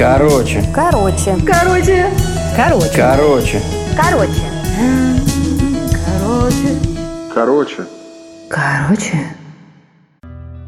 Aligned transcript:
Короче. 0.00 0.64
Короче. 0.74 1.36
Короче. 1.44 2.08
Короче. 2.56 2.96
Короче. 2.96 3.60
Короче. 3.98 4.32
Короче. 7.34 7.34
Короче. 7.34 7.84
Короче, 8.48 9.36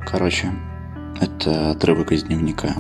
Короче, 0.05 0.53
это 1.19 1.71
отрывок 1.71 2.13
из 2.13 2.25
дневника. 2.25 2.75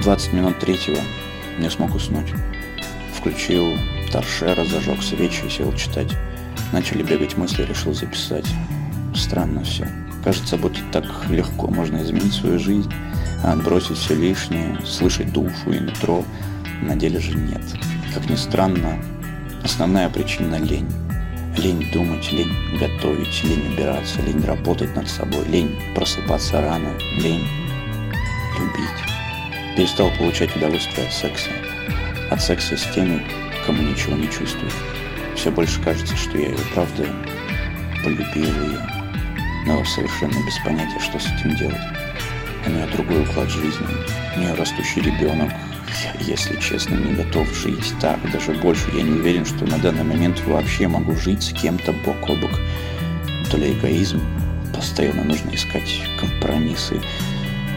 20 0.00 0.32
минут 0.32 0.58
третьего. 0.58 1.00
Не 1.58 1.68
смог 1.68 1.94
уснуть. 1.94 2.32
Включил 3.14 3.76
торшера, 4.10 4.64
зажег 4.64 5.02
свечи 5.02 5.44
и 5.44 5.50
сел 5.50 5.70
читать. 5.74 6.16
Начали 6.72 7.02
бегать 7.02 7.36
мысли, 7.36 7.64
решил 7.64 7.92
записать. 7.92 8.46
Странно 9.14 9.64
все. 9.64 9.86
Кажется, 10.22 10.56
будто 10.56 10.80
так 10.92 11.04
легко 11.30 11.68
можно 11.68 12.02
изменить 12.02 12.34
свою 12.34 12.58
жизнь, 12.58 12.92
а 13.42 13.52
отбросить 13.52 13.96
все 13.96 14.14
лишнее, 14.14 14.78
слышать 14.84 15.32
душу 15.32 15.72
и 15.72 15.80
нутро. 15.80 16.24
На 16.82 16.94
деле 16.96 17.20
же 17.20 17.36
нет. 17.36 17.62
Как 18.14 18.28
ни 18.28 18.36
странно, 18.36 19.02
основная 19.62 20.08
причина– 20.10 20.56
лень. 20.56 20.90
Лень 21.56 21.90
думать, 21.92 22.30
лень 22.32 22.52
готовить, 22.78 23.42
лень 23.44 23.72
убираться, 23.72 24.22
лень 24.22 24.44
работать 24.44 24.94
над 24.94 25.08
собой, 25.08 25.44
лень 25.48 25.76
просыпаться 25.94 26.60
рано, 26.60 26.90
лень 27.16 27.46
любить. 28.58 29.76
Перестал 29.76 30.10
получать 30.18 30.54
удовольствие 30.56 31.06
от 31.06 31.12
секса. 31.12 31.50
От 32.30 32.40
секса 32.40 32.76
с 32.76 32.86
теми, 32.94 33.22
кому 33.66 33.82
ничего 33.82 34.16
не 34.16 34.30
чувствую. 34.30 34.70
Все 35.34 35.50
больше 35.50 35.80
кажется, 35.82 36.16
что 36.16 36.38
я 36.38 36.48
ее 36.48 36.58
правда 36.74 37.06
полюбил 38.04 38.44
ее, 38.44 38.99
но 39.66 39.84
совершенно 39.84 40.44
без 40.44 40.58
понятия, 40.64 40.98
что 41.00 41.18
с 41.18 41.26
этим 41.26 41.56
делать. 41.56 41.80
У 42.66 42.70
нее 42.70 42.86
другой 42.86 43.22
уклад 43.22 43.50
жизни, 43.50 43.86
у 44.36 44.40
нее 44.40 44.54
растущий 44.54 45.02
ребенок. 45.02 45.50
Я, 46.04 46.34
если 46.34 46.58
честно, 46.60 46.94
не 46.94 47.14
готов 47.14 47.52
жить 47.54 47.94
так, 48.00 48.18
даже 48.30 48.52
больше. 48.52 48.90
Я 48.94 49.02
не 49.02 49.12
уверен, 49.12 49.44
что 49.44 49.66
на 49.66 49.78
данный 49.78 50.04
момент 50.04 50.40
вообще 50.46 50.86
могу 50.86 51.16
жить 51.16 51.42
с 51.42 51.52
кем-то 51.52 51.92
бок 51.92 52.28
о 52.28 52.34
бок. 52.36 52.60
То 53.50 53.56
ли 53.56 53.72
эгоизм, 53.72 54.20
постоянно 54.74 55.24
нужно 55.24 55.50
искать 55.50 56.02
компромиссы, 56.20 57.00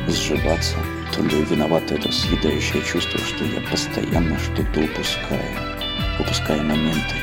сживаться, 0.08 0.76
то 1.16 1.24
ли 1.24 1.44
виновато 1.44 1.96
это 1.96 2.12
съедающее 2.12 2.84
чувство, 2.84 3.20
что 3.20 3.46
я 3.46 3.62
постоянно 3.70 4.38
что-то 4.40 4.82
упускаю, 4.82 5.58
упускаю 6.20 6.64
моменты, 6.64 7.16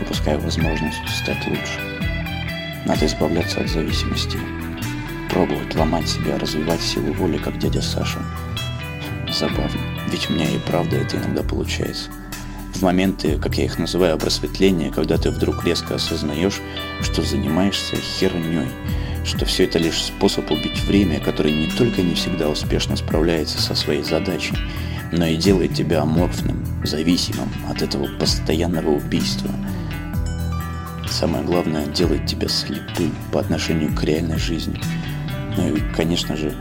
упускаю 0.00 0.40
возможность 0.40 1.08
стать 1.08 1.46
лучше. 1.46 2.09
Надо 2.86 3.06
избавляться 3.06 3.60
от 3.60 3.68
зависимости, 3.68 4.38
пробовать 5.30 5.74
ломать 5.74 6.08
себя, 6.08 6.38
развивать 6.38 6.80
силу 6.80 7.12
воли, 7.12 7.38
как 7.38 7.58
дядя 7.58 7.82
Саша. 7.82 8.18
Забавно, 9.32 9.80
ведь 10.10 10.28
у 10.28 10.32
меня 10.32 10.48
и 10.48 10.58
правда 10.58 10.96
это 10.96 11.18
иногда 11.18 11.42
получается. 11.42 12.10
В 12.74 12.82
моменты, 12.82 13.36
как 13.36 13.58
я 13.58 13.64
их 13.64 13.78
называю, 13.78 14.16
просветления, 14.18 14.90
когда 14.90 15.18
ты 15.18 15.30
вдруг 15.30 15.64
резко 15.64 15.96
осознаешь, 15.96 16.60
что 17.02 17.22
занимаешься 17.22 17.96
херней, 17.96 18.68
что 19.24 19.44
все 19.44 19.64
это 19.64 19.78
лишь 19.78 20.02
способ 20.02 20.50
убить 20.50 20.82
время, 20.84 21.20
которое 21.20 21.52
не 21.52 21.68
только 21.68 22.02
не 22.02 22.14
всегда 22.14 22.48
успешно 22.48 22.96
справляется 22.96 23.60
со 23.60 23.74
своей 23.74 24.02
задачей, 24.02 24.56
но 25.12 25.26
и 25.26 25.36
делает 25.36 25.74
тебя 25.74 26.02
аморфным, 26.02 26.64
зависимым 26.84 27.48
от 27.68 27.82
этого 27.82 28.08
постоянного 28.18 28.90
убийства. 28.90 29.50
Самое 31.10 31.44
главное, 31.44 31.86
делает 31.86 32.26
тебя 32.26 32.48
слепым 32.48 33.14
по 33.32 33.40
отношению 33.40 33.92
к 33.94 34.04
реальной 34.04 34.38
жизни. 34.38 34.80
Ну 35.56 35.76
и, 35.76 35.80
конечно 35.94 36.36
же, 36.36 36.54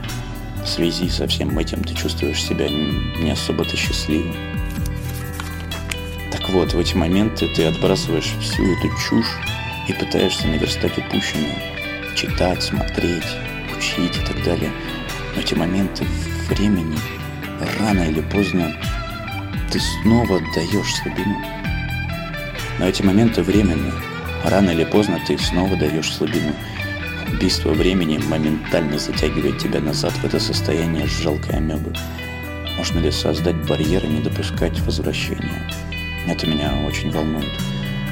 в 0.64 0.68
связи 0.68 1.08
со 1.08 1.28
всем 1.28 1.58
этим 1.58 1.84
ты 1.84 1.94
чувствуешь 1.94 2.44
себя 2.44 2.68
не 2.68 3.32
особо-то 3.32 3.78
счастливым. 3.78 4.36
Так 6.32 6.50
вот, 6.50 6.74
в 6.74 6.80
эти 6.80 6.96
моменты 6.96 7.48
ты 7.56 7.66
отбрасываешь 7.66 8.36
всю 8.42 8.64
эту 8.74 8.90
чушь 8.98 9.38
и 9.88 9.94
пытаешься 9.94 10.48
наверстать 10.48 10.98
упущенное. 10.98 11.62
Читать, 12.16 12.64
смотреть, 12.64 13.28
учить 13.78 14.18
и 14.18 14.26
так 14.26 14.44
далее. 14.44 14.72
Но 15.36 15.42
эти 15.42 15.54
моменты 15.54 16.06
времени, 16.50 16.98
рано 17.80 18.02
или 18.02 18.22
поздно, 18.22 18.76
ты 19.72 19.80
снова 19.80 20.42
даешь 20.56 20.96
слабину. 20.96 21.40
Но 22.80 22.88
эти 22.88 23.04
моменты 23.04 23.44
временные. 23.44 23.94
Рано 24.44 24.72
или 24.72 24.84
поздно 24.86 25.20
ты 25.28 25.38
снова 25.38 25.76
даешь 25.76 26.14
слабину. 26.14 26.54
Убийство 27.32 27.72
времени 27.72 28.18
моментально 28.18 28.98
затягивает 28.98 29.60
тебя 29.60 29.80
назад 29.82 30.14
в 30.14 30.26
это 30.26 30.40
состояние 30.40 31.06
жалкой 31.08 31.58
амебы. 31.58 31.94
Можно 32.78 33.00
ли 33.00 33.12
создать 33.12 33.56
барьер 33.68 34.04
и 34.06 34.08
не 34.08 34.22
допускать 34.22 34.80
возвращения? 34.82 35.70
Это 36.28 36.48
меня 36.48 36.72
очень 36.88 37.12
волнует. 37.12 37.52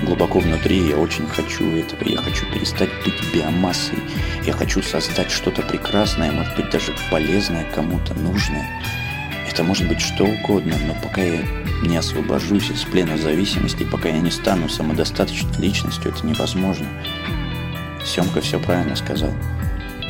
Глубоко 0.04 0.40
внутри 0.40 0.78
я 0.90 0.98
очень 0.98 1.26
хочу 1.28 1.64
этого. 1.76 2.04
Я 2.04 2.18
хочу 2.18 2.46
перестать 2.54 2.90
быть 3.04 3.34
биомассой. 3.34 3.98
Я 4.46 4.54
хочу 4.54 4.82
создать 4.84 5.32
что-то 5.32 5.64
прекрасное, 5.64 6.32
может 6.32 6.56
быть 6.56 6.70
даже 6.70 6.94
полезное 7.10 7.66
кому-то, 7.74 8.14
нужное. 8.14 8.68
Это 9.58 9.64
может 9.64 9.88
быть 9.88 10.02
что 10.02 10.24
угодно, 10.24 10.76
но 10.86 10.94
пока 11.02 11.24
я 11.24 11.44
не 11.82 11.98
освобожусь 11.98 12.70
из 12.70 12.84
плена 12.84 13.18
зависимости, 13.18 13.84
пока 13.86 14.08
я 14.08 14.20
не 14.20 14.30
стану 14.30 14.70
самодостаточной 14.70 15.52
личностью, 15.58 16.12
это 16.12 16.28
невозможно. 16.28 16.86
Семка 18.06 18.40
все 18.42 18.60
правильно 18.60 18.96
сказал. 18.96 19.32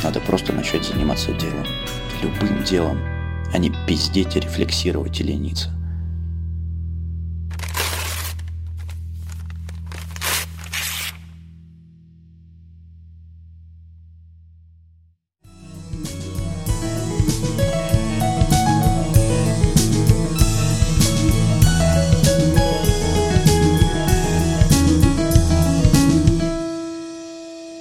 Надо 0.04 0.20
просто 0.20 0.52
начать 0.52 0.84
заниматься 0.84 1.32
делом. 1.32 1.66
Любым 2.22 2.62
делом, 2.66 3.00
а 3.54 3.58
не 3.58 3.72
пиздеть, 3.88 4.36
рефлексировать 4.36 5.22
и 5.22 5.24
лениться. 5.24 5.70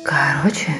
Короче. 0.06 0.72